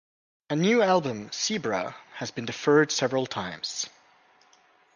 [0.49, 3.87] A new album, "Zebra", has been deferred several times.